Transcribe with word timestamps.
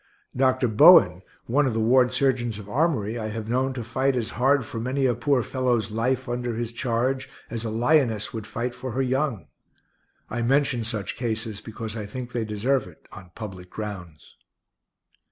Dr. 0.35 0.67
Bowen, 0.67 1.21
one 1.45 1.67
of 1.67 1.75
the 1.75 1.79
ward 1.79 2.11
surgeons 2.11 2.57
of 2.57 2.67
Armory, 2.67 3.19
I 3.19 3.27
have 3.27 3.47
known 3.51 3.71
to 3.75 3.83
fight 3.83 4.15
as 4.15 4.31
hard 4.31 4.65
for 4.65 4.79
many 4.79 5.05
a 5.05 5.13
poor 5.13 5.43
fellow's 5.43 5.91
life 5.91 6.27
under 6.27 6.55
his 6.55 6.73
charge 6.73 7.29
as 7.51 7.63
a 7.63 7.69
lioness 7.69 8.33
would 8.33 8.47
fight 8.47 8.73
for 8.73 8.93
her 8.93 9.03
young. 9.03 9.45
I 10.27 10.41
mention 10.41 10.83
such 10.85 11.17
cases 11.17 11.61
because 11.61 11.95
I 11.95 12.07
think 12.07 12.31
they 12.31 12.45
deserve 12.45 12.87
it, 12.87 13.07
on 13.11 13.29
public 13.35 13.69
grounds. 13.69 14.37